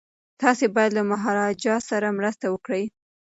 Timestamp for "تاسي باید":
0.41-0.91